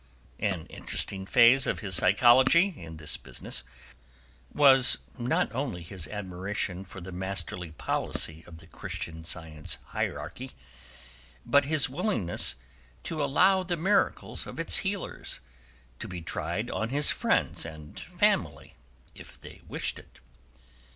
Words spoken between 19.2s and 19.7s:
they